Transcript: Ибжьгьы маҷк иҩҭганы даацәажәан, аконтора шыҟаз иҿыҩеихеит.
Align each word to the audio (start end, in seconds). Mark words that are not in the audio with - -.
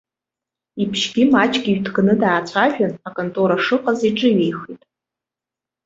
Ибжьгьы 0.81 1.23
маҷк 1.31 1.63
иҩҭганы 1.67 2.13
даацәажәан, 2.21 2.93
аконтора 3.07 3.57
шыҟаз 3.65 3.99
иҿыҩеихеит. 4.09 4.83